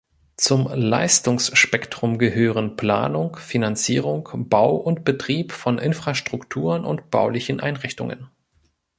[0.35, 8.27] Zum Leistungsspektrum gehören Planung, Finanzierung, Bau und Betrieb von Infrastrukturen und baulichen Einrichtungen.